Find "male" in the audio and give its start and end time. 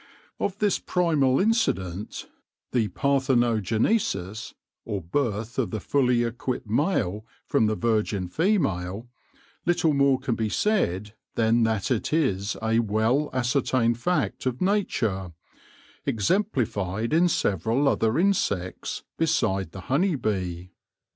6.65-7.23